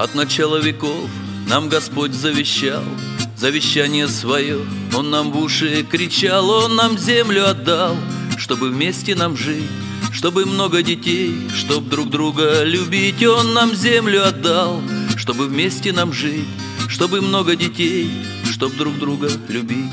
[0.00, 1.10] От начала веков
[1.46, 2.82] нам Господь завещал
[3.36, 4.60] Завещание свое.
[4.96, 7.94] Он нам в уши кричал Он нам землю отдал
[8.38, 9.68] Чтобы вместе нам жить
[10.10, 13.22] Чтобы много детей Чтоб друг друга любить.
[13.26, 14.80] Он нам землю отдал
[15.16, 16.48] Чтобы вместе нам жить
[16.88, 18.10] Чтобы много детей
[18.50, 19.92] Чтоб друг друга любить.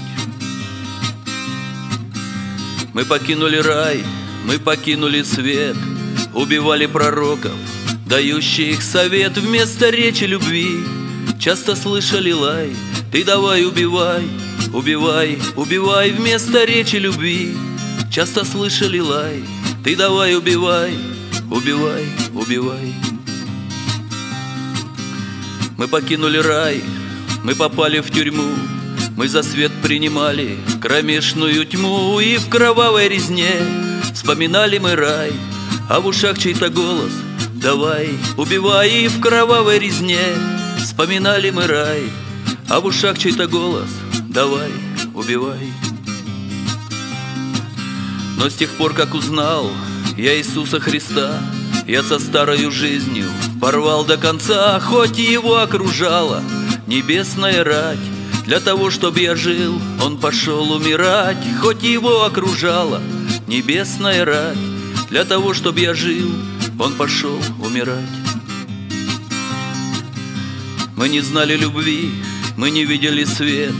[2.94, 4.06] Мы покинули рай
[4.46, 5.76] Мы покинули свет
[6.34, 7.52] Убивали пророков
[8.08, 10.80] дающих совет вместо речи любви.
[11.40, 12.70] Часто слышали лай,
[13.12, 14.24] ты давай убивай,
[14.74, 17.54] убивай, убивай вместо речи любви.
[18.12, 19.44] Часто слышали лай,
[19.84, 20.94] ты давай убивай,
[21.52, 22.94] убивай, убивай
[25.78, 26.82] Мы покинули рай,
[27.44, 28.50] мы попали в тюрьму
[29.16, 32.20] Мы за свет принимали кромешную тьму.
[32.20, 33.52] И в кровавой резне
[34.14, 35.32] вспоминали мы рай
[35.90, 37.12] А в ушах чей-то голос–
[37.68, 40.22] Давай, убивай и в кровавой резне.
[40.82, 42.04] Вспоминали мы рай
[42.70, 43.90] А в ушах чей-то голос.
[44.30, 44.72] Давай,
[45.14, 45.74] убивай.
[48.38, 49.70] Но с тех пор, как узнал
[50.16, 51.42] Я Иисуса Христа
[51.86, 53.26] Я со старою жизнью
[53.60, 56.42] Порвал до конца Хоть его окружала
[56.88, 58.00] Небесная рать.
[58.46, 63.02] Для того, чтобы я жил Он пошел умирать Хоть его окружала
[63.46, 64.58] Небесная рать.
[65.10, 66.32] Для того, чтобы я жил
[66.80, 68.06] он пошел умирать.
[70.96, 72.12] Мы не знали любви,
[72.58, 73.74] мы не видели свет,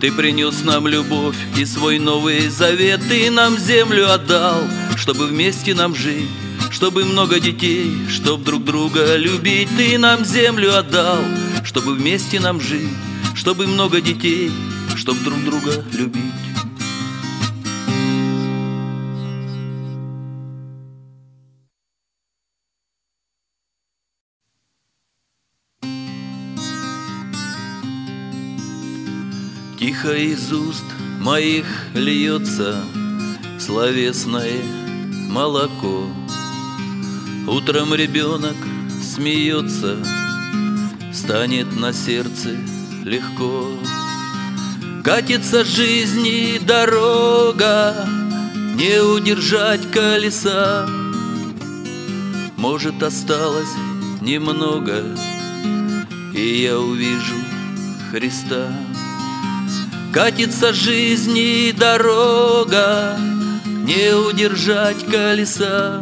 [0.00, 4.60] Ты принес нам любовь и свой новый завет, Ты нам землю отдал,
[4.96, 6.28] чтобы вместе нам жить,
[6.70, 11.22] чтобы много детей, чтоб друг друга любить, Ты нам землю отдал,
[11.64, 12.96] чтобы вместе нам жить,
[13.34, 14.50] чтобы много детей,
[14.96, 16.43] чтоб друг друга любить.
[29.86, 30.86] Тихо из уст
[31.20, 32.82] моих льется
[33.60, 34.62] словесное
[35.28, 36.08] молоко.
[37.46, 38.56] Утром ребенок
[39.02, 39.98] смеется,
[41.12, 42.56] станет на сердце
[43.04, 43.68] легко.
[45.04, 48.08] Катится жизни дорога,
[48.76, 50.88] не удержать колеса.
[52.56, 53.74] Может, осталось
[54.22, 55.04] немного,
[56.32, 57.36] и я увижу
[58.10, 58.72] Христа.
[60.14, 63.18] Катится жизни дорога,
[63.66, 66.00] не удержать колеса.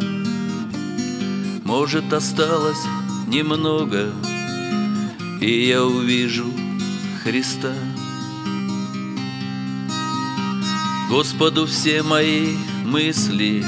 [1.63, 2.77] Может, осталось
[3.25, 4.11] немного,
[5.41, 6.45] и я увижу
[7.23, 7.73] Христа.
[11.09, 13.65] Господу все мои мысли,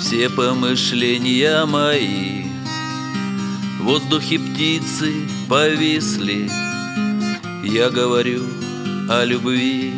[0.00, 2.42] все помышления мои,
[3.78, 5.14] В воздухе птицы
[5.48, 6.50] повисли,
[7.62, 8.42] я говорю—
[9.08, 9.92] о любви.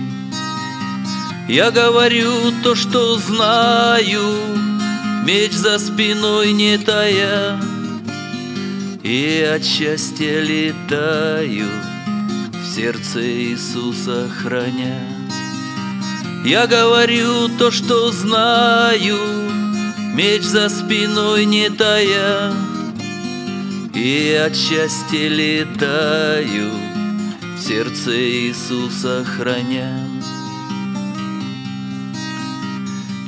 [1.48, 4.22] Я говорю то, что знаю,
[5.24, 7.60] меч за спиной не тая,
[9.02, 11.66] И от счастья летаю,
[12.52, 15.00] в сердце Иисуса храня.
[16.44, 19.18] Я говорю то, что знаю,
[20.14, 22.52] меч за спиной не тая,
[23.92, 26.89] И от счастья летаю,
[27.60, 30.08] сердце Иисуса храня.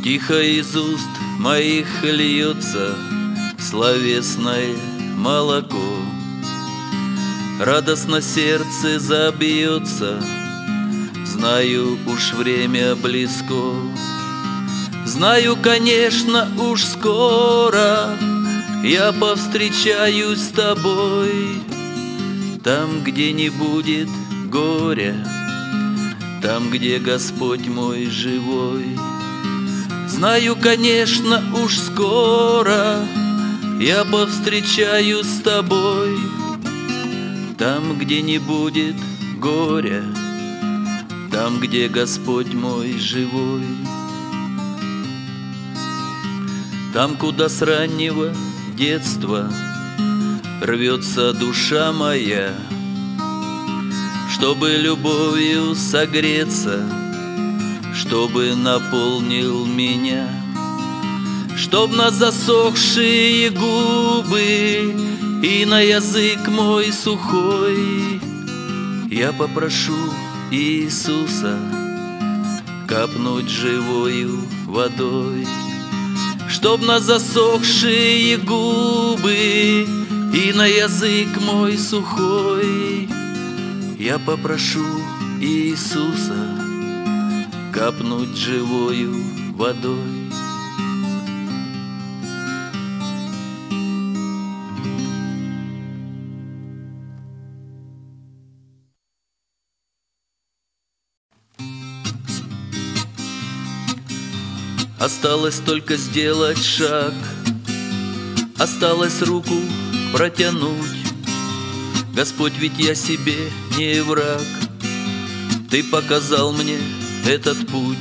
[0.02, 2.96] Тихо из уст моих льется
[3.58, 4.74] словесное
[5.16, 5.96] молоко.
[7.60, 10.20] Радостно сердце забьется,
[11.26, 13.74] Знаю, уж время близко.
[15.04, 18.16] Знаю, конечно, уж скоро
[18.84, 21.60] Я повстречаюсь с тобой
[22.62, 24.08] Там, где не будет
[24.52, 25.16] горя,
[26.42, 28.84] Там, где Господь мой живой.
[30.06, 32.98] Знаю, конечно, уж скоро
[33.80, 36.18] Я повстречаюсь с тобой,
[37.56, 38.96] Там, где не будет
[39.38, 40.04] горя,
[41.32, 43.64] Там, где Господь мой живой.
[46.92, 48.34] Там, куда с раннего
[48.76, 49.50] детства
[50.60, 52.54] Рвется душа моя—
[54.42, 56.84] чтобы любовью согреться,
[57.94, 60.28] чтобы наполнил меня,
[61.56, 64.96] чтоб на засохшие губы
[65.44, 68.20] и на язык мой сухой
[69.08, 69.94] я попрошу
[70.50, 71.56] Иисуса
[72.88, 75.46] капнуть живою водой,
[76.48, 79.86] чтоб на засохшие губы
[80.34, 83.21] И на язык мой сухой
[84.04, 84.84] Я попрошу
[85.40, 86.58] Иисуса
[87.72, 89.14] Капнуть живою
[89.54, 89.96] водой.
[104.98, 107.14] Осталось только сделать шаг
[108.58, 109.54] Осталось руку
[110.12, 111.01] протянуть
[112.14, 113.36] Господь, ведь я себе
[113.78, 114.42] не враг.
[115.70, 116.78] Ты показал мне
[117.26, 117.96] этот путь.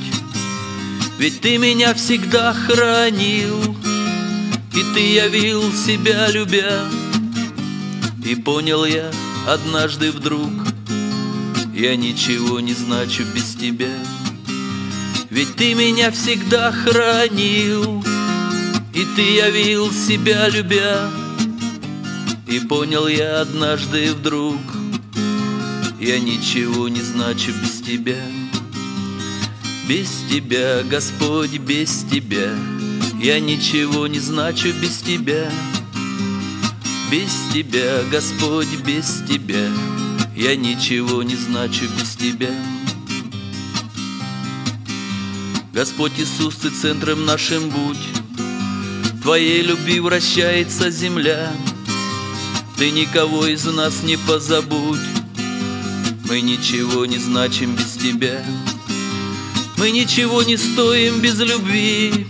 [1.18, 3.76] Ведь Ты меня всегда хранил
[4.74, 6.84] И Ты явил себя любя.
[8.24, 9.10] И понял я
[9.48, 10.50] однажды вдруг
[11.74, 13.94] Я ничего не значу без Тебя.
[15.32, 18.04] Ведь ты меня всегда хранил,
[18.92, 21.21] И ты явил себя любя.
[22.52, 24.60] И понял я однажды вдруг,
[25.98, 28.22] Я ничего не значу без тебя.
[29.88, 32.54] Без тебя, Господь, без тебя,
[33.18, 35.50] Я ничего не значу без тебя.
[37.10, 39.70] Без тебя, Господь, без тебя,
[40.36, 42.52] Я ничего не значу без тебя.
[45.72, 51.50] Господь Иисус, Ты центром нашим будь, Твоей любви вращается земля,
[52.76, 55.00] Ты никого из нас не позабудь,
[56.28, 58.44] Мы ничего не значим без Тебя,
[59.76, 62.26] Мы ничего не стоим без любви,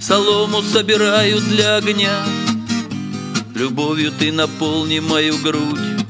[0.00, 2.24] Солому собираю для огня,
[3.54, 6.04] Любовью Ты наполни мою грудь,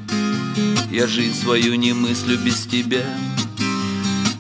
[0.91, 3.05] Я жизнь свою не мыслю без Тебя.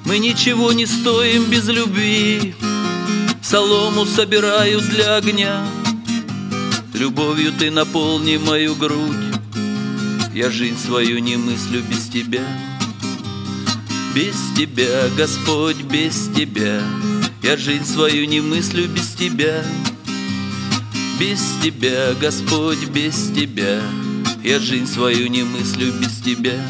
[0.08, 2.54] Мы ничего не стоим без любви.
[3.42, 5.66] Солому собираю для огня
[6.98, 9.16] Любовью ты наполни мою грудь.
[10.34, 12.42] Я жизнь свою не мыслю без тебя.
[14.16, 16.82] Без тебя, Господь, без тебя.
[17.40, 19.64] Я жизнь свою не мыслю без тебя.
[21.20, 23.80] Без тебя, Господь, без тебя.
[24.42, 26.60] Я жизнь свою не мыслю без тебя.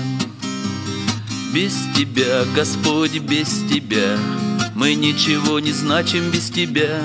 [1.55, 4.19] Без Тебя, Господь, без Тебя.
[4.75, 7.03] Мы ничего не значим без Тебя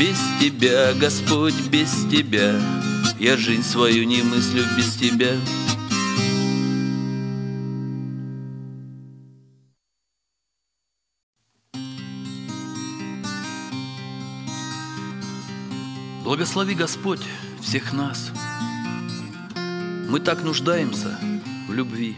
[0.00, 2.58] Без Тебя, Господь, без Тебя
[3.18, 5.36] Я жизнь свою не мыслю без Тебя
[16.24, 17.20] Благослови Господь
[17.60, 18.30] всех нас.
[20.08, 21.18] Мы так нуждаемся
[21.68, 22.16] в любви.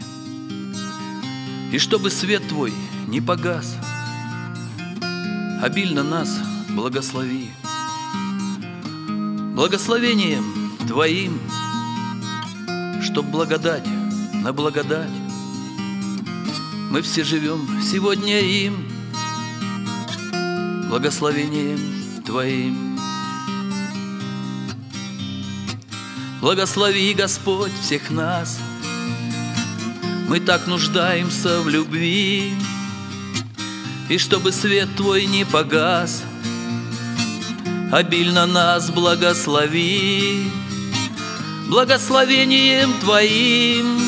[1.73, 2.71] И чтобы свет Твой
[3.07, 3.75] не погас,
[5.61, 6.29] Обильно нас
[6.69, 7.49] благослови.
[9.63, 11.39] Благословением Твоим,
[13.01, 13.87] Чтоб благодать
[14.43, 15.09] на благодать,
[16.91, 18.85] Мы все живем сегодня им,
[20.89, 21.79] Благословением
[22.25, 22.99] Твоим.
[26.41, 28.59] Благослови, Господь, всех нас–
[30.27, 32.53] мы так нуждаемся в любви,
[34.09, 36.21] И чтобы свет Твой не погас,
[37.93, 40.51] Обильно нас благослови,
[41.67, 43.99] Благословением Твоим,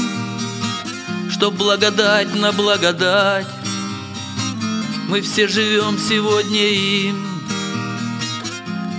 [1.29, 3.45] Чтоб благодать на благодать,
[5.07, 7.15] Мы все живем сегодня им,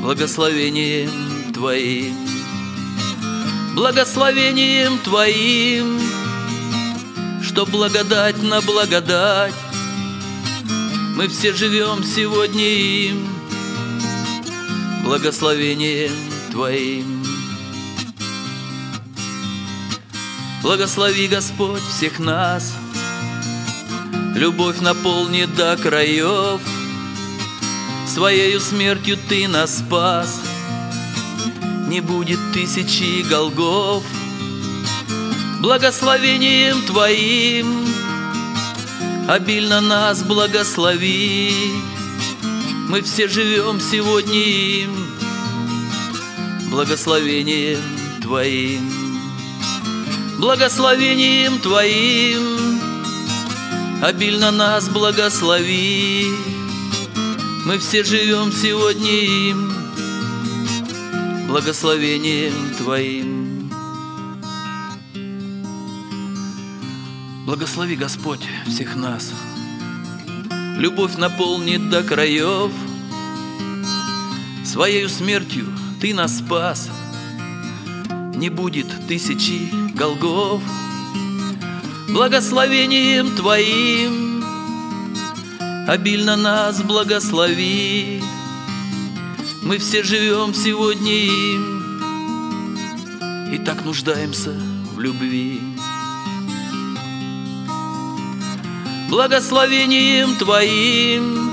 [0.03, 2.15] Благословением Твоим,
[3.75, 6.01] Благословением Твоим,
[7.43, 9.53] что благодать на благодать.
[11.17, 13.37] Мы все живем сегодня им
[15.07, 16.13] Благословением
[16.51, 17.25] Твоим.
[20.63, 22.75] Благослови, Господь, всех нас.
[24.35, 26.61] Любовь наполнит до краев.
[28.07, 30.43] Своею смертью Ты нас спас.
[31.89, 34.05] Не будет тысячи голгов–
[35.67, 37.87] благословением Твоим
[39.29, 41.53] Обильно нас благослови
[42.89, 44.91] Мы все живем сегодня им.
[46.71, 47.81] Благословением
[48.23, 48.89] Твоим.
[50.39, 52.81] Благословением Твоим.
[54.03, 56.31] Обильно нас благослови.
[57.65, 59.73] Мы все живем сегодня им.
[61.49, 63.69] Благословением Твоим.
[67.47, 69.33] Благослови, Господь, всех нас.
[70.77, 72.71] Любовь наполнит до краев.
[74.65, 75.67] Своею смертью
[76.01, 76.91] Ты нас спас.
[78.35, 80.61] не будет тысячи голгов.
[82.09, 84.45] Благословением Твоим
[85.89, 88.23] обильно нас благослови.
[89.63, 91.77] Мы все живем сегодня им
[93.51, 94.53] и так нуждаемся
[94.95, 95.76] в любви.
[99.09, 101.47] Благословением Твоим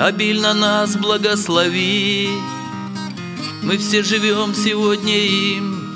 [0.00, 2.28] обильно нас благослови.
[3.62, 5.94] Мы все живем сегодня им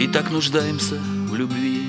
[0.00, 1.84] и так нуждаемся в любви.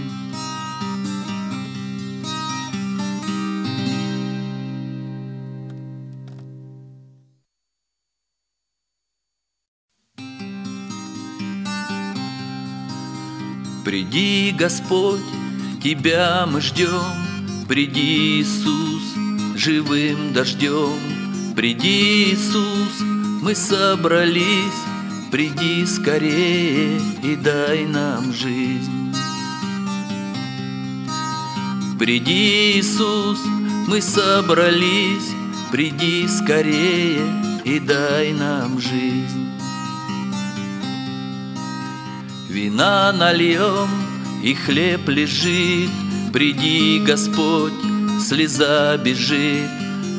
[13.85, 15.19] Приди, Господь,
[15.83, 17.01] Тебя мы ждем,
[17.67, 19.01] Приди, Иисус,
[19.55, 20.99] живым дождем.
[21.55, 23.01] Приди, Иисус,
[23.41, 24.79] мы собрались,
[25.31, 29.11] Приди скорее и дай нам жизнь.
[31.97, 33.39] Приди, Иисус,
[33.87, 35.33] мы собрались,
[35.71, 37.25] Приди скорее
[37.65, 39.49] и дай нам жизнь.
[42.49, 44.10] Вина нальем,
[44.43, 45.89] и хлеб лежит,
[46.33, 47.73] Приди, Господь,
[48.25, 49.69] слеза бежит,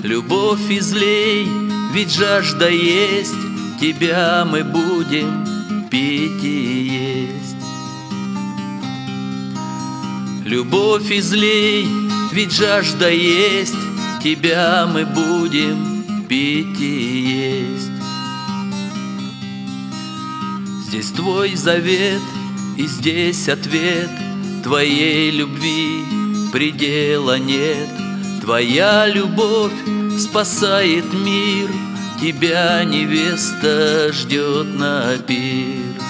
[0.03, 1.47] Любовь излей,
[1.93, 3.35] ведь жажда есть,
[3.81, 7.57] Тебя мы будем пить и есть.
[10.45, 11.87] Любовь излей,
[12.33, 13.75] ведь жажда есть,
[14.23, 17.91] Тебя мы будем пить и есть.
[20.87, 22.21] Здесь Твой завет,
[22.77, 24.11] и здесь ответ
[24.63, 26.05] Твоей любви
[26.53, 27.89] предела нет.
[28.43, 29.73] Твоя любовь
[30.19, 31.69] спасает мир,
[32.21, 36.01] Тебя невеста ждет на пир.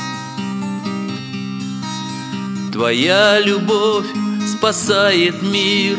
[2.73, 4.07] Твоя любовь
[4.47, 5.97] спасает мир,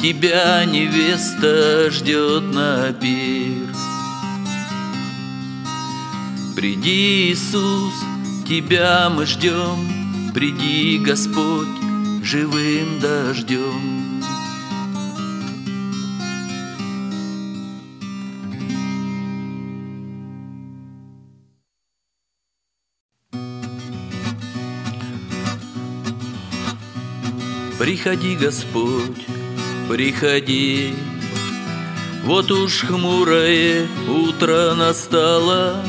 [0.00, 3.74] Тебя невеста ждет на пир.
[6.54, 7.94] Приди, Иисус,
[8.46, 10.05] Тебя мы ждем,
[10.36, 11.66] Приди, Господь,
[12.22, 14.22] живым дождем.
[27.78, 29.26] Приходи, Господь,
[29.88, 30.92] приходи,
[32.24, 35.82] Вот уж хмурое утро настало,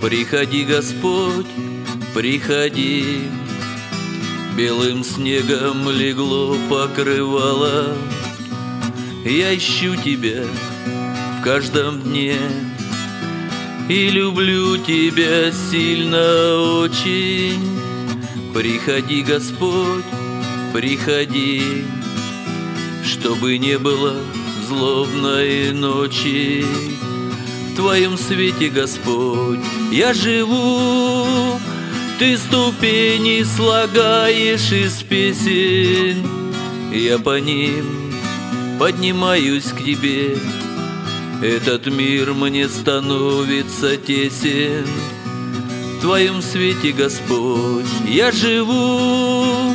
[0.00, 1.46] Приходи, Господь,
[2.14, 3.28] приходи,
[4.56, 7.96] Белым снегом легло покрывало.
[9.24, 10.44] Я ищу тебя
[11.38, 12.36] в каждом дне
[13.88, 17.80] И люблю тебя сильно очень.
[18.52, 20.04] Приходи, Господь,
[20.72, 21.84] приходи,
[23.02, 24.14] Чтобы не было
[24.68, 26.64] злобной ночи.
[27.72, 29.58] В Твоем свете, Господь,
[29.90, 31.58] я живу,
[32.16, 36.24] Ты ступени слагаешь из песен,
[36.92, 38.12] Я по ним
[38.78, 40.38] поднимаюсь к Тебе.
[41.42, 44.86] Этот мир мне становится тесен,
[45.96, 49.74] В Твоем свете, Господь, я живу,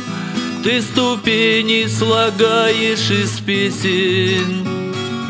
[0.64, 4.66] Ты ступени слагаешь из песен,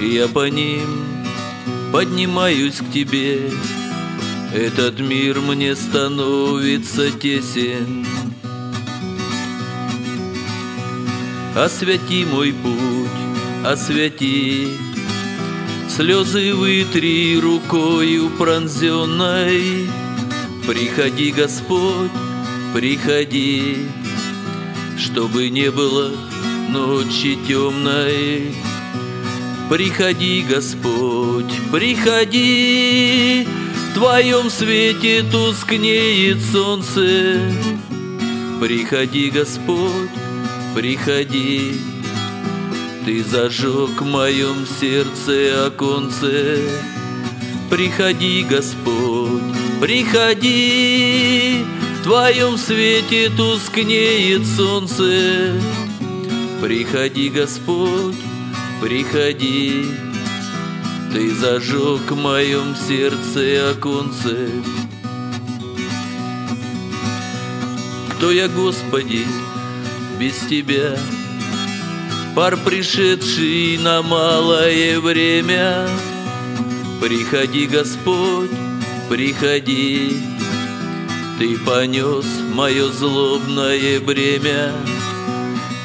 [0.01, 0.87] Я по ним
[1.93, 3.51] поднимаюсь к тебе.
[4.53, 8.05] Этот мир мне становится тесен.
[11.55, 14.69] Освети мой путь, освети,
[15.89, 19.89] Слезы вытри рукою пронзенной.
[20.67, 22.11] Приходи, Господь,
[22.75, 23.77] приходи,
[24.99, 26.11] Чтобы не было
[26.71, 28.55] ночи темной.
[29.69, 33.47] Приходи, Господь, приходи,
[33.91, 37.41] В Твоем свете тускнеет солнце.
[38.61, 40.11] Приходи, Господь,
[40.77, 41.73] приходи,
[43.05, 46.61] Ты зажег в моем сердце оконце.
[47.69, 49.43] Приходи, Господь,
[49.81, 51.65] приходи,
[51.99, 55.61] В Твоем свете тускнеет солнце.
[56.63, 58.15] Приходи, Господь,
[58.81, 59.87] приходи,
[61.13, 64.49] Ты зажег в моем сердце оконце.
[68.11, 69.27] Кто я, Господи,
[70.21, 70.97] без Тебя?
[72.37, 75.89] Пар, пришедший на малое время,
[77.01, 78.51] Приходи, Господь,
[79.09, 80.13] приходи,
[81.41, 84.73] Ты понес мое злобное бремя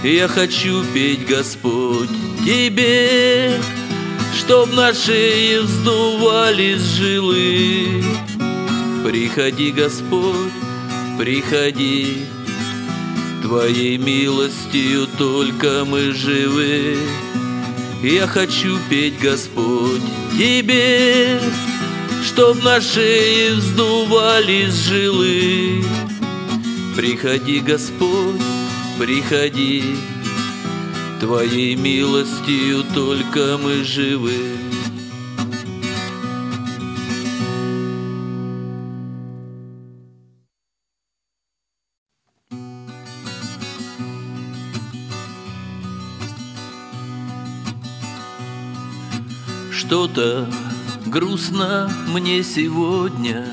[0.04, 2.10] Я хочу петь, Господь,
[2.46, 3.60] Тебе
[4.46, 8.04] Чтоб на шее вздувались жилы.
[9.04, 10.52] Приходи, Господь,
[11.18, 12.28] приходи.
[13.42, 16.96] Твоей милостью только мы живы.
[18.04, 20.04] Я хочу петь, Господь,
[20.38, 21.40] Тебе
[22.24, 25.84] Чтоб на шее вздувались жилы.
[26.96, 28.42] Приходи, Господь,
[29.00, 29.96] приходи
[31.26, 34.32] Твоей милостью только мы живы.
[49.72, 50.48] Что-то
[51.08, 53.48] грустно мне сегодня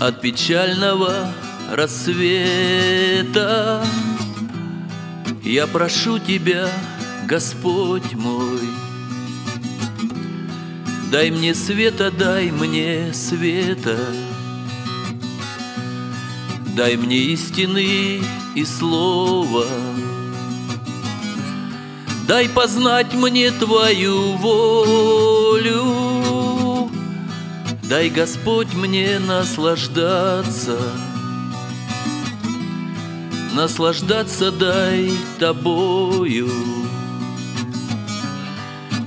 [0.00, 1.32] От печального
[1.70, 2.82] рассвета
[5.44, 6.68] Я прошу Тебя,
[7.26, 8.60] Господь мой
[11.10, 13.98] Дай мне света, дай мне света
[16.76, 18.22] Дай мне истины
[18.54, 19.66] и слова.
[22.26, 25.82] Дай познать мне Твою волю.
[27.82, 30.78] Дай, Господь, мне наслаждаться
[33.54, 36.48] Наслаждаться дай Тобою.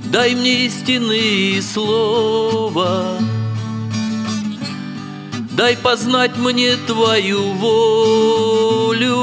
[0.04, 3.18] Дай мне истины слова.
[5.50, 9.16] Дай познать мне Твою волю.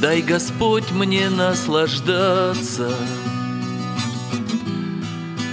[0.00, 2.92] Дай, Господь, мне наслаждаться,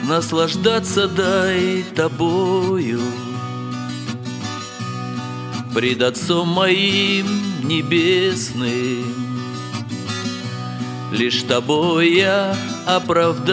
[0.07, 3.01] Наслаждаться дай Тобою.
[5.73, 9.03] Пред Отцом моим небесным.
[11.11, 13.49] Лишь Тобой я оправдаюсь.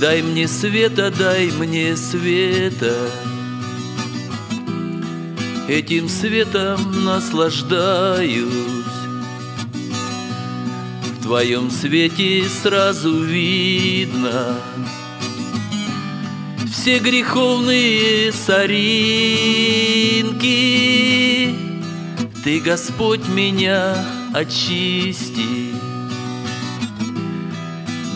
[0.00, 2.94] Дай мне света, дай мне света,
[5.68, 8.52] Этим светом наслаждаюсь.
[11.02, 14.54] В твоем свете сразу видно
[16.78, 18.76] Все греховные соринки.
[22.44, 23.96] Ты, Господь, меня
[24.34, 25.72] очисти.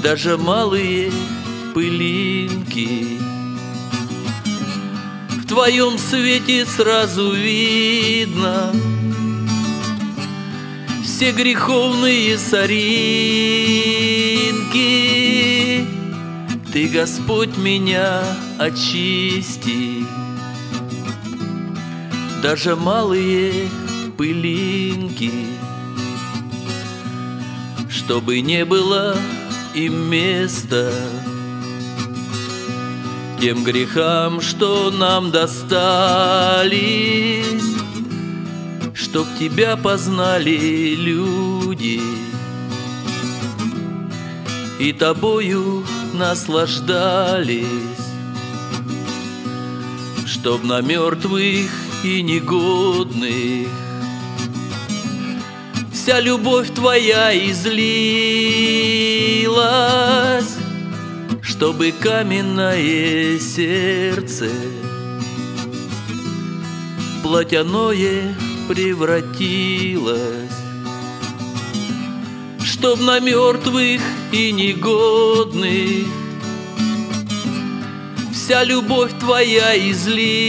[0.03, 1.11] Даже малые
[1.73, 3.19] пылинки
[5.51, 8.73] твоем свете сразу видно.
[11.03, 12.81] Все греховные соринки
[16.73, 18.23] Ты, Господь, меня
[18.59, 20.07] очисти.
[22.41, 23.69] Даже малые
[24.17, 25.33] пылинки
[27.89, 29.17] Чтобы не было
[29.75, 30.93] им места
[33.41, 36.75] тем грехам, что нам достались,
[38.95, 42.03] Чтоб тебя познали люди.
[44.79, 45.85] И тобою
[46.21, 47.65] наслаждались,
[50.27, 51.71] Чтоб на мертвых
[52.05, 53.69] и негодных
[55.93, 58.21] Вся любовь твоя излилась
[61.43, 64.49] чтобы каменное сердце
[67.23, 68.35] плотяное
[68.67, 70.50] превратилось,
[72.81, 74.01] Чтоб на мертвых
[74.33, 76.07] и негодных.
[78.33, 80.41] Вся любовь твоя излилась,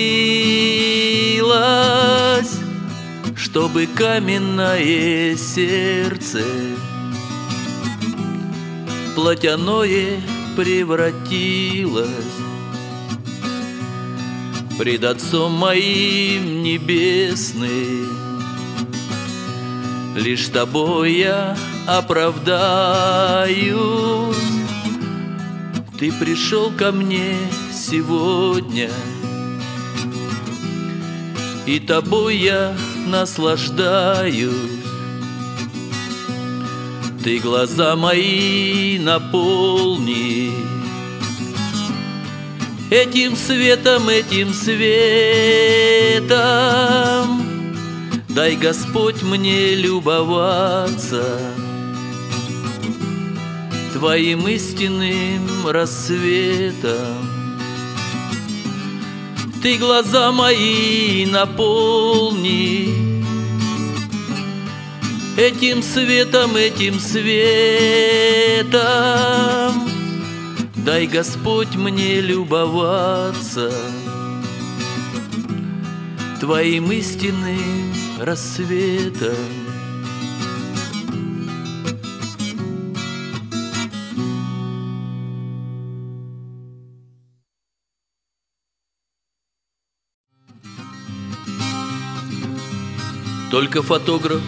[3.36, 6.46] Чтобы каменное сердце
[9.14, 10.22] плотяное
[10.56, 12.08] превратилась
[14.80, 18.08] Пред Отцом моим небесным.
[20.16, 23.72] Лишь тобой я оправдаюсь.
[26.00, 27.38] Ты пришел ко мне
[27.72, 28.90] сегодня
[31.68, 34.52] И тобой я наслаждаюсь.
[37.24, 40.52] Ты глаза мои наполни
[42.90, 44.82] Этим светом, этим светом.
[48.28, 51.24] Дай, Господь, мне любоваться
[54.02, 57.30] Твоим истинным рассветом.
[59.62, 62.90] Ты глаза мои наполни
[65.38, 67.22] Этим светом, этим светом.
[70.78, 73.72] Дай, Господь, мне любоваться
[76.40, 79.61] Твоим истинным рассветом
[93.52, 94.40] Только фотограф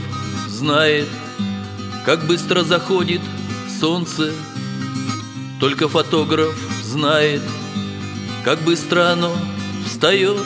[0.47, 1.09] знает,
[2.05, 3.19] как быстро заходит
[3.81, 4.31] солнце.
[5.59, 7.41] Только фотограф знает,
[8.45, 9.35] как быстро оно
[9.85, 10.37] встает.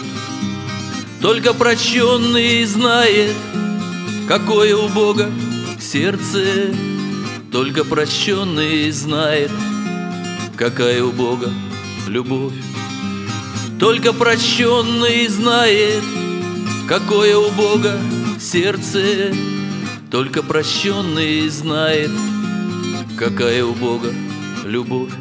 [1.22, 3.36] Только прощенный знает,
[4.28, 5.30] какое у Бога
[5.80, 6.74] сердце.
[7.52, 9.52] Только прощенный знает,
[10.56, 11.52] какая у Бога
[12.08, 12.56] любовь.
[13.80, 16.04] Только прощенный знает,
[16.88, 18.00] какое у Бога
[18.52, 19.34] сердце.
[20.10, 22.12] Только прощенный знает,
[23.18, 24.14] какая у Бога
[24.64, 25.12] любовь.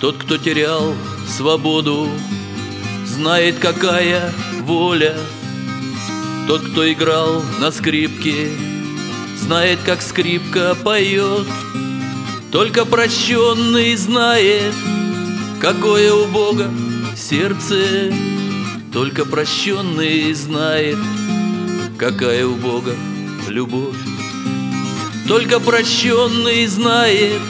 [0.00, 0.94] Тот, кто терял
[1.26, 2.08] свободу,
[3.04, 4.32] знает, какая
[4.62, 5.14] воля.
[6.46, 8.48] Тот, кто играл на скрипке,
[9.36, 11.46] знает, как скрипка поет.
[12.50, 14.72] Только прощенный знает,
[15.60, 16.70] какое у Бога
[17.14, 18.37] сердце.
[18.92, 20.96] Только прощенный знает,
[21.98, 22.94] какая у Бога
[23.46, 23.96] любовь.
[25.26, 27.40] Только прощенный знает,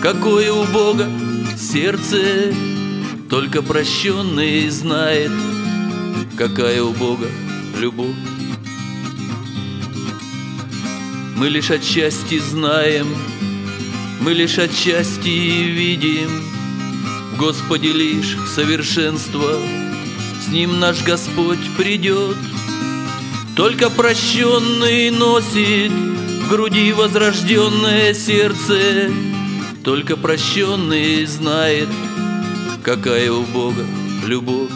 [0.00, 1.08] какое у Бога
[1.58, 2.54] сердце.
[3.28, 5.32] Только прощенный знает,
[6.36, 7.28] какая у Бога
[7.78, 8.14] любовь.
[11.36, 13.08] Мы лишь отчасти знаем,
[14.20, 16.30] мы лишь отчасти видим
[17.32, 19.58] В Господе лишь совершенство,
[20.42, 22.36] с Ним наш Господь придет—
[23.56, 29.10] только прощенный носит в груди возрожденное сердце,
[29.84, 31.88] Только прощенный знает,
[32.82, 33.84] какая у Бога
[34.26, 34.70] любовь.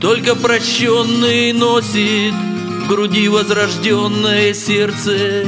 [0.00, 5.46] Только прощенный носит в груди возрожденное сердце,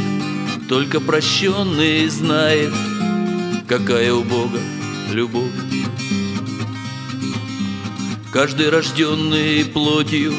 [0.68, 2.72] Только прощенный знает,
[3.66, 4.60] какая у Бога
[5.12, 5.50] любовь.
[8.36, 10.34] Каждый рожденный плотью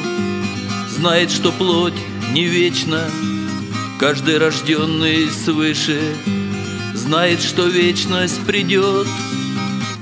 [0.88, 1.96] знает, что плоть
[2.32, 3.02] не вечна.
[4.00, 6.00] Каждый рожденный свыше
[6.94, 9.08] знает, что вечность придет.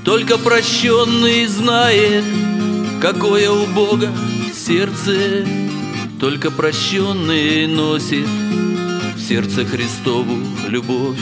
[0.04, 2.22] Только прощенный знает,
[3.00, 4.12] какое у Бога
[4.54, 5.46] сердце.
[6.20, 8.28] Только прощенный носит
[9.16, 10.36] в сердце Христову
[10.68, 11.16] любовь.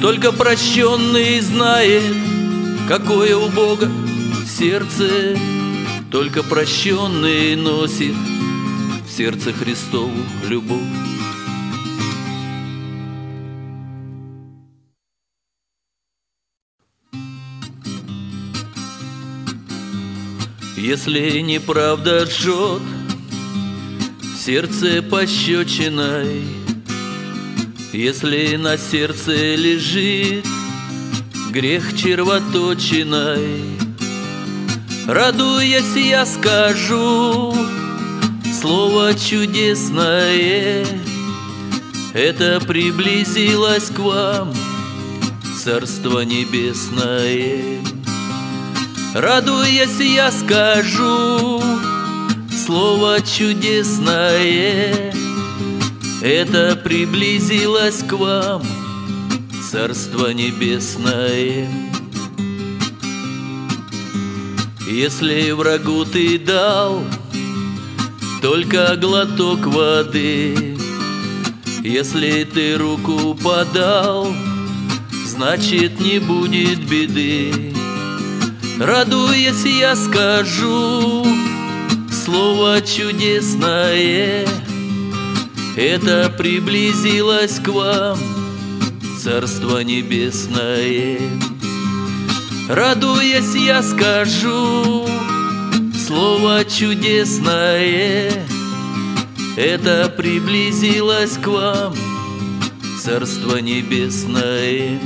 [0.00, 2.16] Только прощенный знает,
[2.88, 3.90] какое у Бога
[4.60, 5.38] сердце.
[6.10, 8.14] Только прощенный носит
[9.08, 10.12] сердце Христову
[10.46, 10.80] любовь.
[20.76, 22.82] Если неправда жжет
[24.38, 26.44] сердце пощечиной,
[27.94, 30.44] Если на сердце лежит
[31.50, 33.89] грех червоточиной,
[35.12, 37.52] Радуясь, я скажу,
[38.60, 40.86] слово чудесное.
[42.14, 44.54] Это приблизилось к вам
[45.64, 47.82] Царство небесное.
[49.12, 51.60] Радуясь, я скажу
[52.64, 55.12] Слово чудесное.
[56.22, 58.62] Это приблизилось к вам
[59.72, 61.89] Царство небесное
[64.90, 67.04] Если врагу ты дал
[68.42, 70.76] только глоток воды.
[71.84, 74.34] Если ты руку подал,
[75.24, 77.72] значит не будет беды.
[78.80, 81.24] Радуясь, я скажу
[82.10, 84.44] слово чудесное.
[85.76, 88.18] Это приблизилось к вам,
[89.22, 91.20] Царство Небесное.
[92.72, 95.04] Радуясь, я скажу
[96.06, 98.30] слово чудесное.
[99.56, 101.96] Это приблизилось к вам
[103.02, 105.00] Царство Небесное.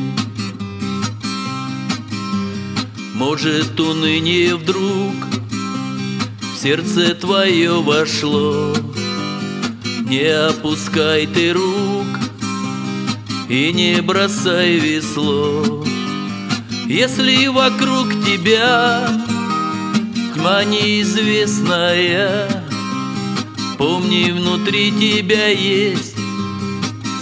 [3.15, 5.15] Может, уныние вдруг
[6.43, 8.77] В сердце твое вошло?
[10.07, 12.19] Не опускай ты рук
[13.49, 15.83] И не бросай весло
[16.87, 19.09] Если вокруг тебя
[20.35, 22.47] тьма неизвестная
[23.79, 26.15] Помни, внутри тебя есть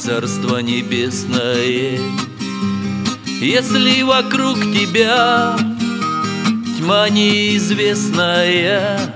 [0.01, 2.01] Царство Небесное.
[3.41, 5.57] Если вокруг тебя
[6.79, 9.15] тьма неизвестная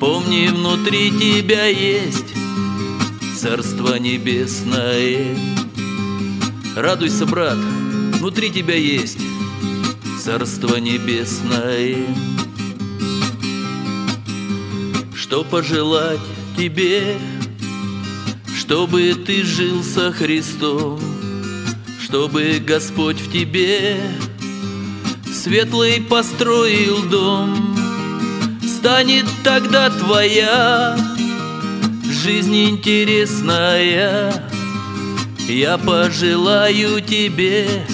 [0.00, 2.34] Помни, внутри тебя есть
[3.38, 5.36] Царство Небесное.
[6.74, 7.58] Радуйся, брат,
[8.18, 9.25] внутри тебя есть
[10.26, 12.04] Царство Небесное.
[15.14, 16.18] Что пожелать
[16.56, 17.16] тебе,
[18.58, 20.98] чтобы ты жил со Христом,
[22.02, 24.00] Чтобы Господь в тебе
[25.32, 27.78] светлый построил дом,
[28.66, 30.98] Станет тогда твоя
[32.02, 34.44] жизнь интересная,
[35.46, 37.86] Я пожелаю тебе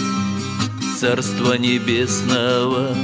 [1.03, 2.97] Царства Небесного.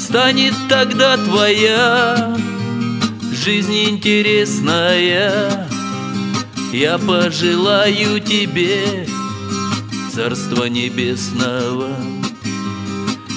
[0.00, 2.38] Станет тогда твоя
[3.32, 5.68] жизнь интересная,
[6.72, 9.04] Я пожелаю тебе
[10.14, 11.88] Царства Небесного.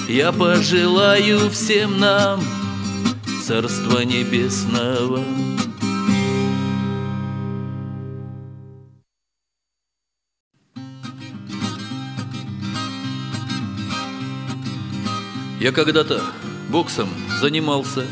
[0.08, 2.39] Я пожелаю всем нам
[3.48, 5.24] Царства Небесного.
[15.63, 16.21] Я когда-то
[16.67, 17.08] боксом
[17.39, 18.06] занимался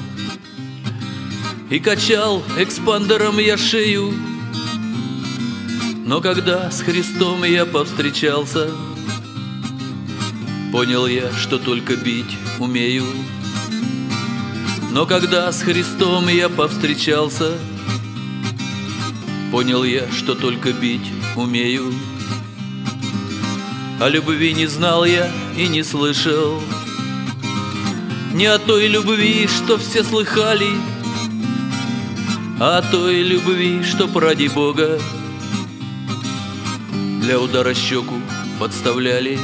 [1.69, 4.13] И качал экспандером я шею.
[6.05, 8.71] Но когда с Христом я повстречался
[10.71, 13.03] Понял я, что только бить умею.
[14.93, 17.57] Но когда с Христом я повстречался
[19.51, 21.93] Понял я, что только бить умею.
[23.99, 26.61] О любви не знал я и не слышал
[28.33, 30.71] не о той любви, что все слыхали,
[32.59, 34.99] А о той любви, что ради Бога
[37.21, 38.21] Для удара щеку
[38.59, 39.39] подставляли,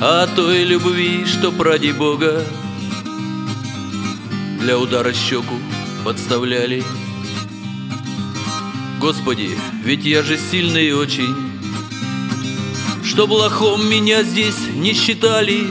[0.00, 2.42] А о той любви, что ради Бога
[4.60, 5.58] Для удара щеку
[6.04, 6.84] подставляли.
[9.00, 9.50] Господи,
[9.84, 11.34] ведь я же сильный очень,
[13.04, 15.66] Чтоб лохом меня здесь не считали,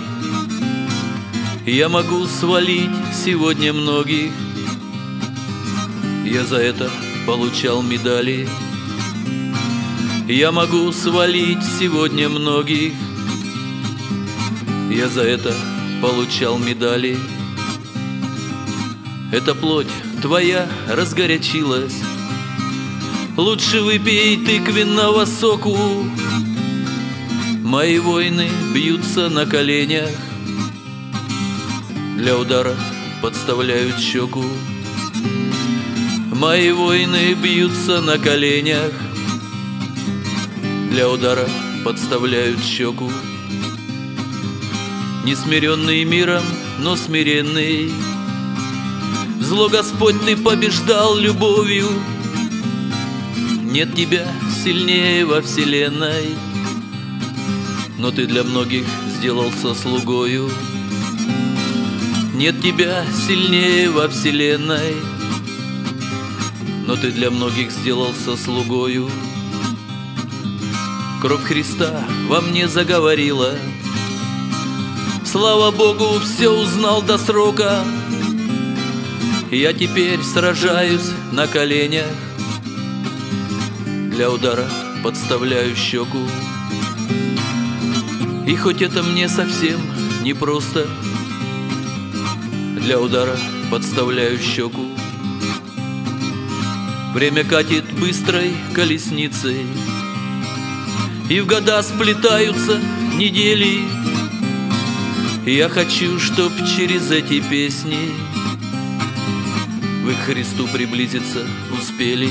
[1.66, 4.32] я могу свалить сегодня многих.
[6.26, 6.92] Я за это
[7.26, 8.48] получал медали.
[10.28, 12.92] Я могу свалить сегодня многих.
[14.92, 15.56] Я за это
[16.02, 17.18] получал медали.
[19.32, 19.88] Эта плоть
[20.22, 21.96] твоя разгорячилась.
[23.38, 25.78] Лучше выпей тыквенного соку.
[27.64, 30.10] Мои воины бьются на коленях
[32.24, 32.74] для удара
[33.22, 34.46] подставляют щеку.
[36.32, 38.94] Мои воины бьются на коленях
[40.90, 41.50] Для удара
[41.84, 43.12] подставляют щеку.
[45.26, 46.44] Несмиренный миром,
[46.80, 47.92] но смиренный.
[49.42, 51.90] Зло Господь ты побеждал любовью.
[53.64, 54.32] Нет тебя
[54.64, 56.38] сильнее во вселенной.
[57.98, 58.86] Но ты для многих
[59.18, 60.50] сделался слугою
[62.34, 64.96] нет тебя сильнее во вселенной.
[66.88, 69.10] Но ты для многих сделался слугою.
[71.22, 73.56] Кровь Христа во мне заговорила.
[75.26, 77.84] Слава Богу, все узнал до срока.
[79.52, 82.08] Я теперь сражаюсь на коленях
[83.86, 84.68] Для удара
[85.04, 86.28] подставляю щеку
[88.48, 89.80] И хоть это мне совсем
[90.24, 91.13] непросто просто
[92.84, 93.38] для удара
[93.72, 94.86] подставляю щеку.
[97.14, 99.66] Время катит быстрой колесницей
[101.30, 102.82] И в года сплетаются
[103.16, 103.80] недели.
[105.46, 108.12] Я хочу, чтоб через эти песни
[110.04, 111.46] Вы к Христу приблизиться
[111.80, 112.30] успели.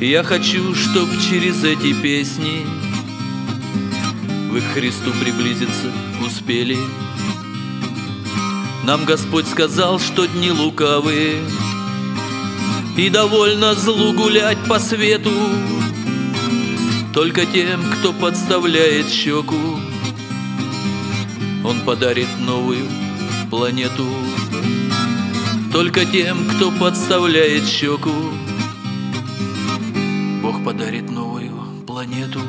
[0.00, 2.66] Я хочу, чтоб через эти песни
[4.50, 5.92] Вы к Христу приблизиться
[6.26, 6.76] успели
[8.86, 11.42] нам Господь сказал, что дни лукавые
[12.96, 15.32] И довольно злу гулять по свету.
[17.12, 19.80] Только тем, кто подставляет щеку
[21.64, 22.86] Он подарит новую
[23.50, 24.06] планету.
[25.72, 28.14] Только тем, кто подставляет щеку
[30.42, 31.50] Бог подарит новую
[31.88, 32.40] планету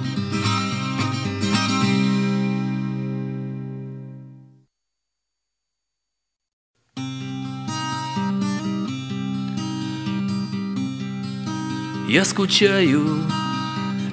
[12.07, 13.05] Я скучаю,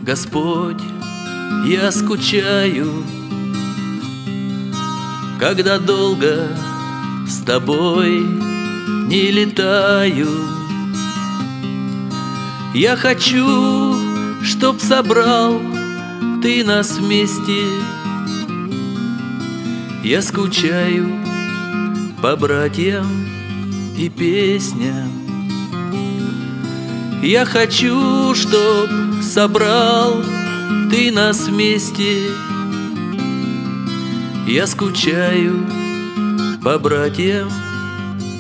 [0.02, 0.82] Господь,
[1.64, 3.04] я скучаю,
[5.38, 6.48] Когда долго
[7.28, 8.20] с тобой
[9.06, 10.28] не летаю.
[12.74, 13.94] Я хочу,
[14.42, 15.60] чтоб собрал
[16.42, 17.62] ты нас вместе.
[20.02, 21.08] Я скучаю
[22.20, 23.06] по братьям
[23.96, 25.13] и песням.
[27.24, 28.90] Я хочу, чтоб
[29.22, 30.22] собрал
[30.90, 32.28] ты нас вместе.
[34.46, 35.66] Я скучаю
[36.62, 37.48] по братьям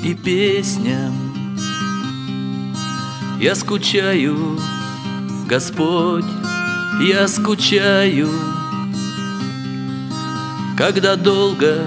[0.04, 1.14] и песням.
[3.40, 4.58] Я скучаю,
[5.48, 6.26] Господь,
[7.08, 8.28] я скучаю,
[10.76, 11.86] Когда долго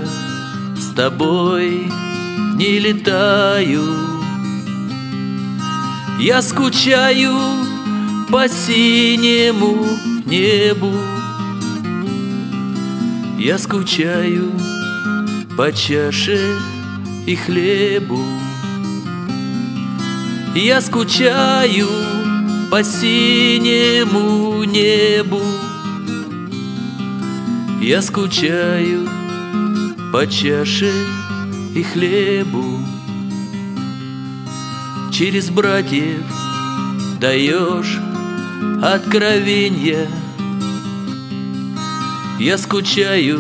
[0.75, 1.91] с тобой
[2.55, 4.16] не летаю.
[6.19, 7.31] Я скучаю
[8.31, 9.85] по синему
[10.25, 10.91] небу,
[13.37, 14.51] Я скучаю
[15.55, 16.57] по чаше
[17.27, 18.19] и хлебу.
[20.55, 21.87] Я скучаю
[22.71, 25.41] по синему небу.
[27.79, 29.07] Я скучаю
[30.11, 30.91] по чаше
[31.75, 32.76] и хлебу
[35.17, 36.21] Через братьев
[37.19, 37.97] даешь
[38.83, 40.07] откровенья
[42.37, 43.39] Я скучаю,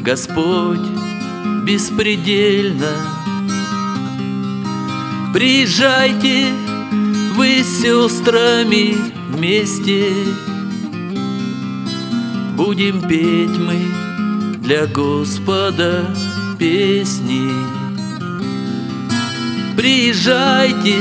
[0.00, 0.80] Господь,
[1.64, 2.88] беспредельно.
[5.34, 6.46] Приезжайте
[7.34, 8.96] вы с сестрами
[9.28, 10.10] вместе.
[12.56, 16.06] Будем петь мы для Господа
[16.58, 17.81] песни
[19.76, 20.98] Приезжайте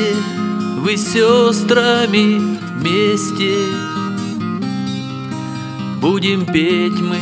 [0.78, 3.54] вы сестрами вместе.
[6.00, 7.20] Будем петь мы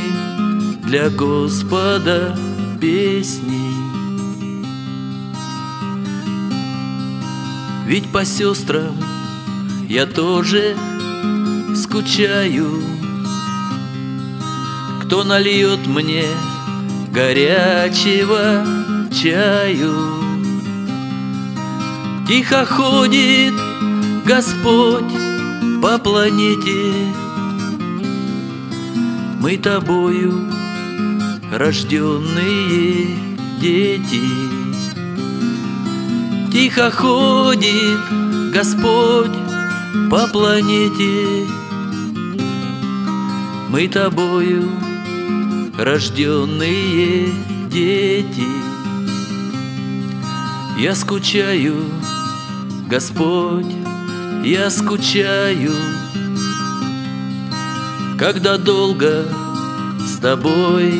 [0.83, 2.38] для Господа
[2.79, 3.73] песни.
[7.88, 8.95] Ведь по сестрам
[9.88, 10.75] я тоже
[11.75, 12.69] скучаю.
[15.03, 16.25] Кто нальет мне
[17.12, 18.63] горячего
[19.12, 20.18] чаю
[22.30, 23.56] Тихо ходит
[24.24, 25.12] Господь
[25.82, 27.12] по планете.
[29.42, 30.48] Мы тобою
[31.52, 33.08] рожденные
[33.60, 34.22] дети.
[36.52, 38.00] Тихо ходит
[38.54, 39.36] Господь
[40.12, 41.48] по планете.
[43.70, 44.70] Мы тобою
[45.80, 47.34] рожденные
[47.72, 48.70] дети.
[50.78, 51.76] Я скучаю,
[52.89, 53.71] Господь,
[54.43, 55.73] я скучаю
[58.17, 59.25] Когда долго
[60.06, 60.99] с тобой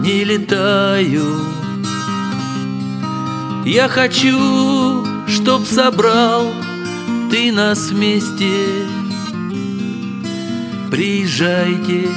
[0.00, 1.50] не летаю
[3.64, 6.46] я хочу, чтоб собрал
[7.30, 8.50] ты нас вместе.
[10.90, 12.08] Приезжайте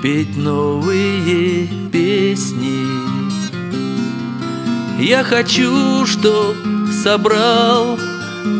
[0.00, 2.86] петь новые песни.
[5.00, 6.56] Я хочу, чтоб
[7.02, 7.98] собрал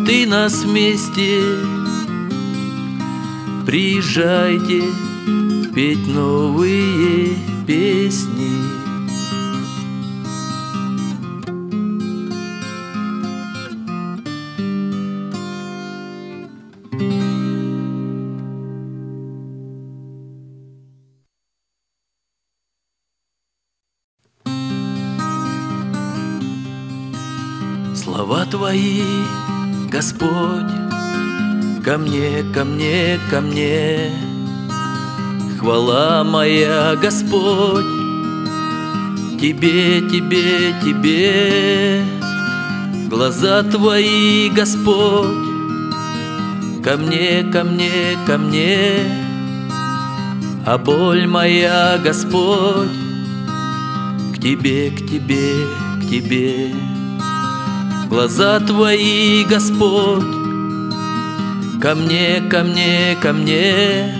[0.06, 1.42] ты нас вместе.
[3.66, 4.82] Приезжайте
[5.74, 8.71] петь новые песни.
[30.02, 30.74] Господь,
[31.84, 34.10] ко мне, ко мне, ко мне.
[35.60, 37.86] Хвала моя, Господь,
[39.40, 42.02] Тебе, Тебе, Тебе.
[43.08, 45.46] Глаза Твои, Господь,
[46.82, 49.06] ко мне, ко мне, ко мне.
[50.66, 52.90] А боль моя, Господь,
[54.34, 55.64] к Тебе, к Тебе,
[56.00, 56.91] к Тебе
[58.12, 60.34] глаза Твои, Господь,
[61.80, 64.14] ко мне, ко мне, ко мне,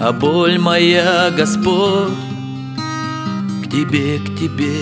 [0.00, 2.18] а боль моя, Господь,
[3.62, 4.74] к Тебе, к Тебе,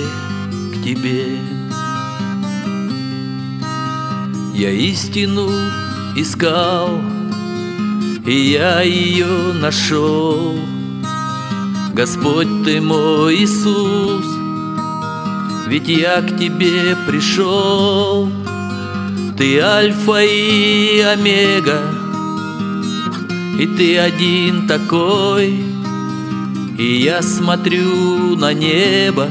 [0.72, 1.38] к Тебе.
[4.54, 5.50] Я истину
[6.16, 6.88] искал,
[8.24, 10.58] и я ее нашел.
[11.92, 14.35] Господь Ты мой Иисус,
[15.66, 18.30] ведь я к тебе пришел,
[19.36, 21.82] Ты альфа и омега.
[23.58, 25.60] И ты один такой.
[26.78, 29.28] И я смотрю на небо.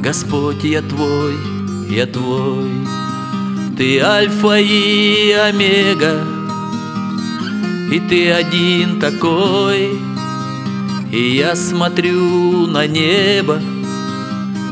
[0.00, 1.36] Господь, я твой,
[1.88, 2.70] я твой.
[3.76, 6.20] Ты альфа и омега.
[7.92, 9.90] И ты один такой.
[11.12, 13.60] И я смотрю на небо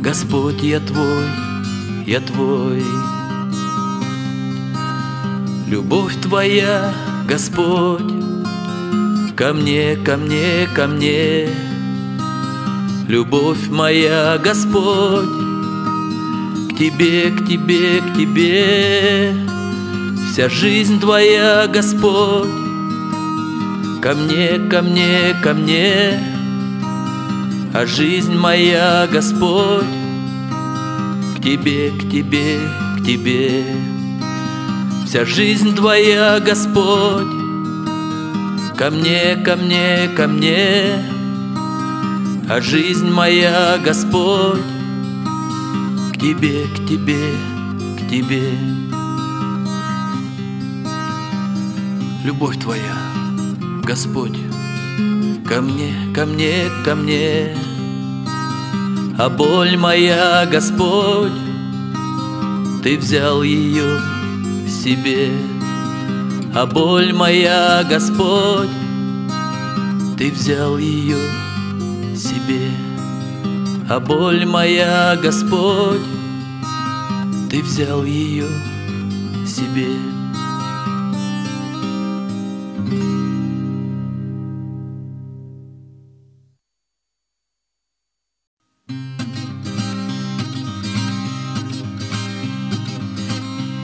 [0.03, 1.27] Господь, я твой,
[2.07, 2.83] я твой
[5.71, 6.93] Любовь твоя,
[7.29, 8.13] Господь,
[9.37, 11.49] ко мне, ко мне, ко мне.
[13.07, 15.29] Любовь моя, Господь,
[16.71, 19.33] к тебе, к тебе, к тебе.
[20.33, 22.49] Вся жизнь твоя, Господь,
[24.03, 26.30] ко мне, ко мне, ко мне.
[27.73, 29.85] А жизнь моя, Господь,
[31.37, 32.59] к тебе, к тебе,
[32.99, 33.65] к тебе.
[35.07, 37.31] Вся жизнь твоя, Господь,
[38.77, 41.05] ко мне, ко мне, ко мне.
[42.49, 44.59] А жизнь моя, Господь,
[46.13, 47.35] к тебе, к тебе,
[47.99, 48.51] к тебе.
[52.25, 52.97] Любовь твоя,
[53.85, 54.37] Господь,
[55.51, 57.57] ко мне, ко мне, ко мне.
[59.19, 61.33] А боль моя, Господь,
[62.85, 64.01] Ты взял ее
[64.69, 65.33] себе.
[66.55, 68.71] А боль моя, Господь,
[70.17, 71.19] Ты взял ее
[72.17, 72.71] себе.
[73.89, 76.07] А боль моя, Господь,
[77.51, 78.47] Ты взял ее
[79.45, 80.10] себе.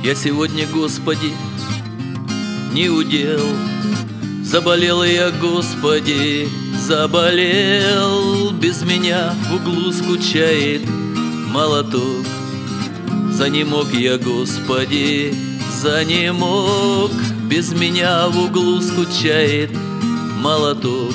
[0.07, 1.33] Я сегодня, Господи,
[2.73, 3.43] не удел.
[4.45, 6.49] Заболел я, Господи,
[6.79, 8.53] заболел.
[8.53, 10.83] Без меня в углу скучает
[11.49, 12.25] молоток.
[13.33, 15.35] За не мог я, Господи,
[15.83, 17.11] за не мог
[17.49, 19.73] Без меня в углу скучает
[20.41, 21.15] молоток.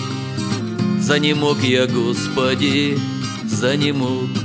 [1.00, 3.00] За не мог я, Господи,
[3.46, 4.41] за не мог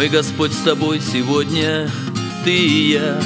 [0.00, 1.86] Мы, Господь, с тобой сегодня,
[2.42, 3.20] ты и я.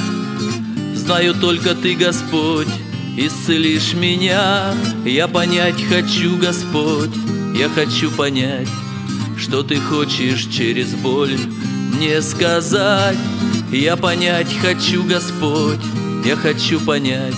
[0.93, 2.67] Знаю только ты, Господь,
[3.15, 4.73] исцелишь меня.
[5.05, 7.15] Я понять хочу, Господь,
[7.55, 8.67] я хочу понять,
[9.37, 11.37] что ты хочешь через боль
[11.93, 13.17] мне сказать.
[13.71, 15.79] Я понять хочу, Господь,
[16.25, 17.35] я хочу понять,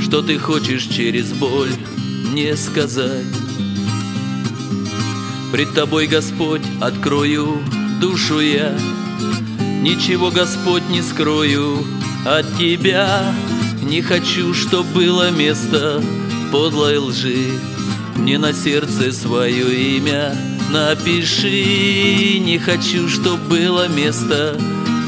[0.00, 1.72] что ты хочешь через боль
[2.30, 3.26] мне сказать.
[5.50, 7.60] Пред тобой, Господь, открою
[8.00, 8.76] душу я.
[9.82, 11.84] Ничего, Господь, не скрою
[12.24, 13.34] от Тебя.
[13.82, 16.02] Не хочу, чтоб было место
[16.50, 17.50] подлой лжи.
[18.16, 20.34] Мне на сердце свое имя
[20.70, 22.38] напиши.
[22.40, 24.58] Не хочу, чтоб было место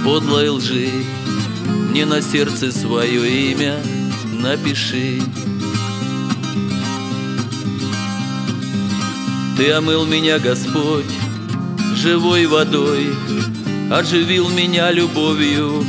[0.05, 0.91] подлой лжи.
[1.91, 3.77] Мне на сердце свое имя
[4.33, 5.21] напиши.
[9.57, 11.05] Ты омыл меня, Господь,
[11.99, 13.15] живой водой
[13.91, 15.85] Оживил меня любовью,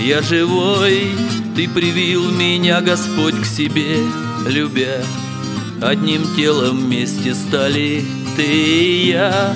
[0.00, 1.08] я живой
[1.54, 3.98] Ты привил меня, Господь, к себе,
[4.48, 5.02] любя.
[5.82, 8.04] Одним телом вместе стали
[8.36, 9.54] ты и я.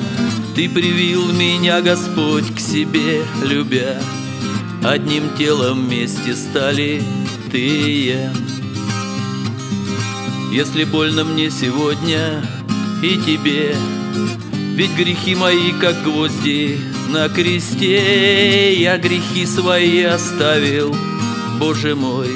[0.55, 3.99] Ты привил меня, Господь, к себе, любя.
[4.83, 7.03] Одним телом вместе стали
[7.51, 8.33] ты и я.
[10.53, 12.43] Если больно мне сегодня
[13.03, 13.75] и тебе
[14.75, 20.95] ведь грехи мои, как гвозди на кресте Я грехи свои оставил,
[21.61, 22.29] Боже мой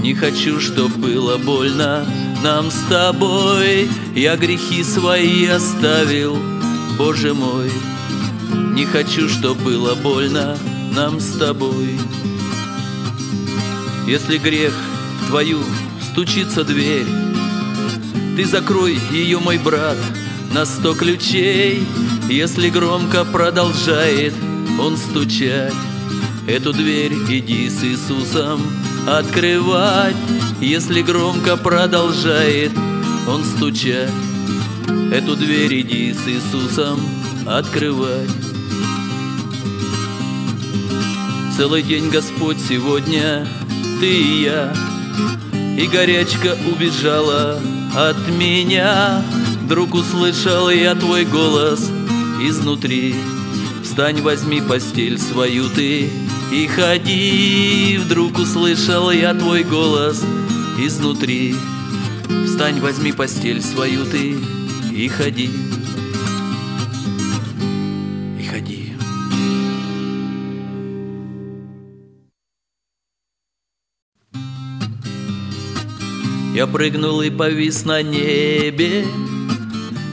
[0.00, 2.06] Не хочу, чтоб было больно
[2.42, 3.88] нам с тобой.
[4.14, 6.38] Я грехи свои оставил,
[6.96, 7.72] Боже мой
[8.72, 10.56] Не хочу, чтоб было больно
[10.94, 11.98] нам с тобой.
[14.06, 14.72] Если грех
[15.20, 15.58] в твою
[16.12, 17.06] стучится дверь
[18.36, 19.96] Ты закрой ее, мой брат,
[20.52, 21.86] на сто ключей.
[22.28, 24.34] Если громко продолжает
[24.78, 25.72] он стучать
[26.46, 28.60] Эту дверь иди с Иисусом
[29.06, 30.16] открывать.
[30.60, 32.72] Если громко продолжает
[33.28, 34.10] он стучать
[35.12, 37.00] Эту дверь иди с Иисусом
[37.46, 38.30] открывать.
[41.56, 43.46] Целый день, Господь, сегодня
[44.00, 44.74] ты и я
[45.78, 47.58] И горячка убежала
[47.94, 49.22] от меня
[49.66, 51.90] Вдруг услышал я твой голос
[52.40, 53.16] изнутри.
[53.82, 56.08] Встань, возьми постель свою ты
[56.52, 57.98] и ходи.
[57.98, 60.22] Вдруг услышал я твой голос
[60.78, 61.56] изнутри.
[62.46, 64.36] Встань, возьми постель свою ты
[64.92, 65.50] и ходи.
[68.38, 68.92] И ходи.
[76.54, 79.04] Я прыгнул и повис на небе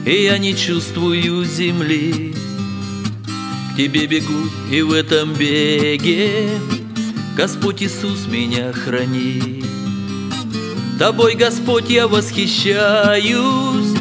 [0.06, 2.34] И я не чувствую земли.
[3.72, 6.50] К тебе бегу и в этом беге.
[7.34, 9.64] Господь Иисус меня храни.
[10.98, 13.96] Тобой, Господь, я восхищаюсь.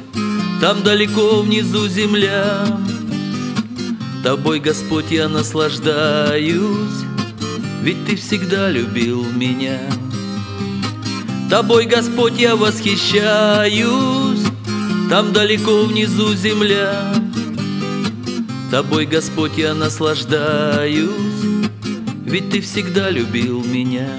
[0.60, 2.68] Там далеко внизу земля.
[4.26, 7.00] Тобой, Господь, я наслаждаюсь.
[7.82, 9.80] Ведь Ты всегда любил меня.
[11.50, 14.43] Тобой, Господь, я восхищаюсь
[15.10, 17.14] Там далеко внизу земля
[18.72, 21.10] Тобой, Господь, я наслаждаюсь
[22.26, 24.10] Ведь Ты всегда любил меня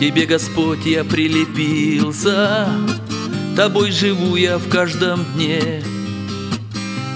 [0.00, 2.68] Тебе, Господь, я прилепился,
[3.54, 5.84] Тобой живу я в каждом дне.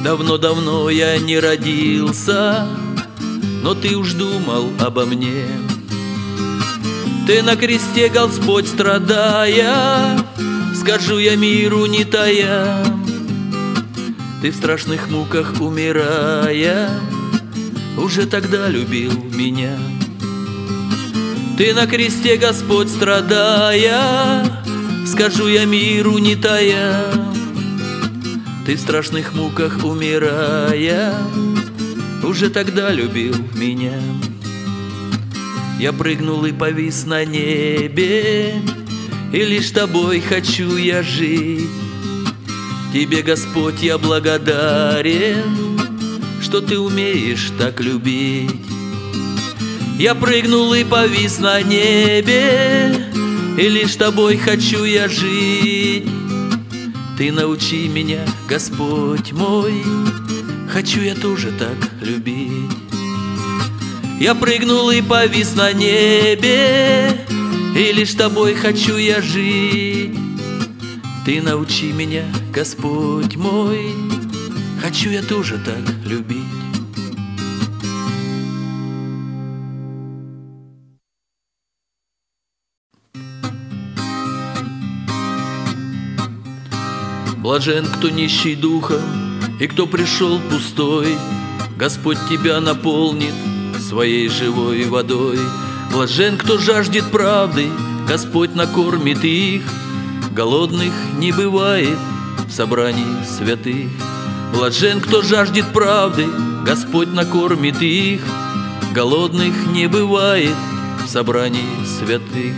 [0.04, 2.68] Давно-давно я не родился,
[3.64, 5.46] Но Ты уж думал обо мне.
[7.26, 10.16] Ты на кресте, Господь, страдая,
[10.86, 12.64] Скажу я миру не тая,
[14.40, 16.88] Ты в страшных муках умирая,
[17.98, 19.76] Уже тогда любил меня.
[21.58, 24.44] Ты на кресте, Господь, страдая,
[25.08, 27.02] Скажу я миру не тая,
[28.64, 31.14] Ты в страшных муках умирая,
[32.22, 34.00] Уже тогда любил меня.
[35.80, 38.62] Я прыгнул и повис на небе,
[39.36, 41.68] И лишь тобой хочу я жить.
[42.90, 45.78] Тебе, Господь, я благодарен,
[46.40, 48.64] Что ты умеешь так любить.
[49.98, 52.96] Я прыгнул и повис на небе,
[53.58, 56.08] И лишь тобой хочу я жить.
[57.18, 59.84] Ты научи меня, Господь мой,
[60.72, 62.72] Хочу я тоже так любить.
[64.18, 67.26] Я прыгнул и повис на небе,
[67.76, 70.18] И лишь тобой хочу я жить.
[71.26, 73.92] Ты научи меня, Господь мой,
[74.80, 76.38] Хочу я тоже так любить.
[87.38, 89.02] Блажен, кто нищий духом
[89.60, 91.16] и кто пришел пустой,
[91.76, 93.34] Господь тебя наполнит
[93.80, 95.38] своей живой водой.
[95.96, 97.70] Блажен, кто жаждет правды,
[98.06, 99.62] Господь накормит их,
[100.30, 101.96] Голодных не бывает
[102.46, 103.88] в собрании святых.
[104.52, 106.26] Блажен, кто жаждет правды,
[106.66, 108.20] Господь накормит их,
[108.92, 110.54] Голодных не бывает
[111.02, 112.54] в собрании святых.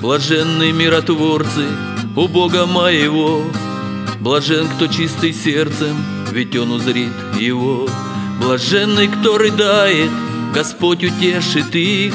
[0.00, 1.66] Блаженны миротворцы
[2.14, 3.42] у Бога моего,
[4.20, 5.96] Блажен, кто чистый сердцем,
[6.30, 7.88] ведь он узрит его.
[8.40, 10.10] Блаженный, кто рыдает,
[10.54, 12.14] Господь утешит их,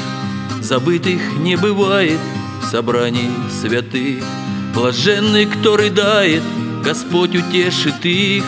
[0.60, 2.18] Забытых не бывает
[2.60, 4.24] в собрании святых.
[4.74, 6.42] Блаженный, кто рыдает,
[6.82, 8.44] Господь утешит их,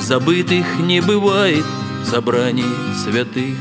[0.00, 1.64] Забытых не бывает
[2.02, 2.64] в собрании
[3.04, 3.58] святых.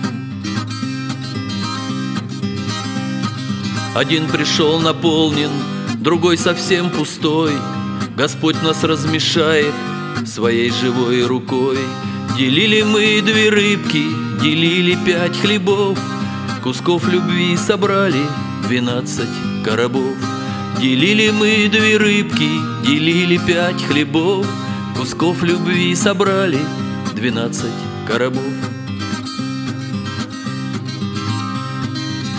[3.93, 5.51] Один пришел наполнен,
[5.99, 7.51] другой совсем пустой.
[8.15, 9.73] Господь нас размешает
[10.25, 11.79] своей живой рукой.
[12.37, 14.05] Делили мы две рыбки,
[14.39, 15.97] делили пять хлебов,
[16.63, 18.21] Кусков любви собрали
[18.67, 19.27] двенадцать
[19.65, 20.15] коробов.
[20.79, 22.47] Делили мы две рыбки,
[22.85, 24.45] делили пять хлебов,
[24.95, 26.59] Кусков любви собрали
[27.15, 27.73] двенадцать
[28.07, 28.53] коробов.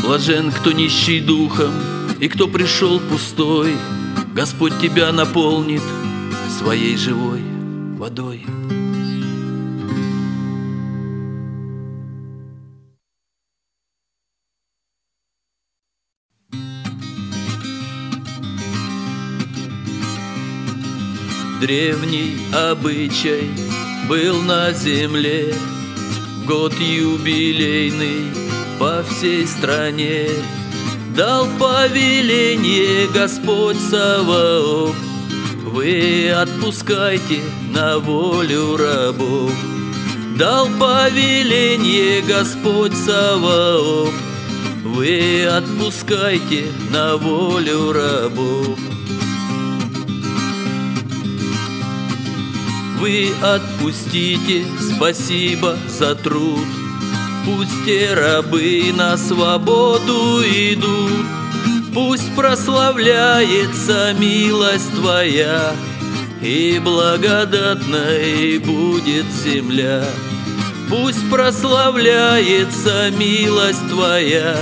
[0.01, 1.73] Блажен, кто нищий духом
[2.21, 3.73] и кто пришел пустой,
[4.33, 5.83] Господь тебя наполнит
[6.57, 7.43] своей живой
[7.97, 8.47] водой.
[21.69, 23.51] Древний обычай
[24.09, 25.55] был на земле.
[26.47, 28.33] Год юбилейный
[28.79, 30.29] по всей стране
[31.15, 34.97] Дал повеление Господь Саваоф.
[35.67, 37.43] Вы отпускайте
[37.75, 39.53] на волю рабов
[40.39, 44.15] Дал повеление Господь Саваоф.
[44.85, 48.79] Вы отпускайте на волю рабов
[53.01, 56.67] Вы отпустите, спасибо за труд.
[57.45, 61.27] Пусть те рабы на свободу идут.
[61.95, 65.73] Пусть прославляется милость Твоя
[66.43, 70.05] И благодатной будет земля.
[70.91, 74.57] Пусть прославляется милость Твоя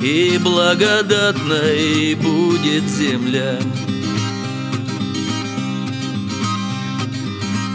[0.00, 3.58] И благодатной будет земля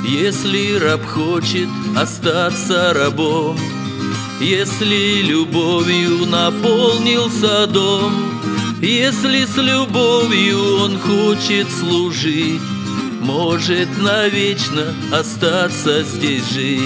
[0.03, 3.57] Если раб хочет остаться рабом
[4.41, 8.13] Если любовью наполнился дом
[8.81, 12.59] Если с любовью он хочет служить
[13.21, 16.81] Может навечно остаться здесь жить.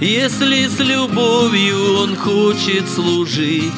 [0.00, 3.74] Если с любовью он хочет служить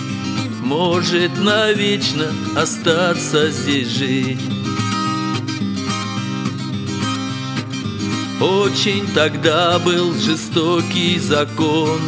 [0.63, 4.60] Может навечно остаться здесь жить
[8.41, 12.01] Очень тогда был жестокий закон,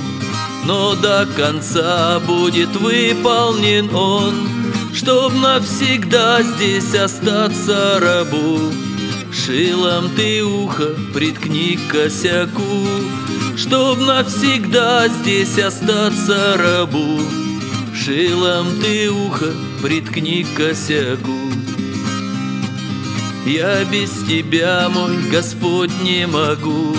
[0.64, 4.48] Но до конца будет выполнен он,
[4.94, 8.60] Чтоб навсегда здесь остаться рабу.
[9.30, 12.86] Шилом ты ухо приткни к косяку,
[13.56, 17.20] Чтоб навсегда здесь остаться рабу.
[17.94, 19.52] Шилом ты ухо
[19.82, 21.38] приткни к косяку.
[23.44, 26.96] Я без тебя, мой Господь, не могу.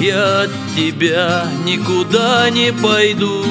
[0.00, 3.44] Я от тебя никуда не пойду.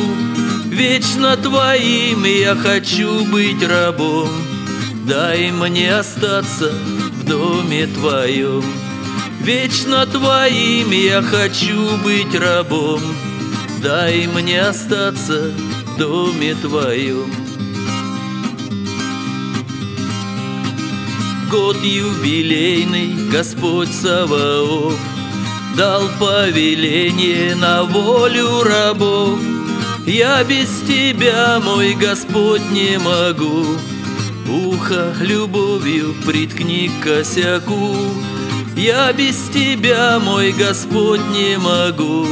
[0.66, 4.30] Вечно твоим я хочу быть рабом.
[5.08, 8.64] Дай мне остаться в доме твоем.
[9.40, 13.02] Вечно твоим я хочу быть рабом.
[13.82, 15.52] Дай мне остаться
[15.86, 17.41] в доме твоем
[21.52, 24.98] год юбилейный Господь Саваоф
[25.76, 29.38] Дал повеление на волю рабов.
[30.06, 33.66] Я без тебя, мой Господь, не могу.
[34.50, 37.96] Ухо любовью приткни к косяку.
[38.78, 42.28] Я без тебя, мой Господь, не могу.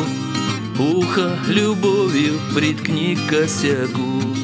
[0.78, 4.39] Ухо любовью приткни к косяку